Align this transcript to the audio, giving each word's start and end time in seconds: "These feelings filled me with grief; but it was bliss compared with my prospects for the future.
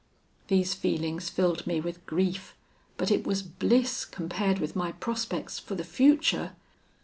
"These 0.47 0.73
feelings 0.73 1.29
filled 1.29 1.67
me 1.67 1.79
with 1.79 2.03
grief; 2.07 2.55
but 2.97 3.11
it 3.11 3.23
was 3.23 3.43
bliss 3.43 4.03
compared 4.03 4.57
with 4.57 4.75
my 4.75 4.93
prospects 4.93 5.59
for 5.59 5.75
the 5.75 5.83
future. 5.85 6.53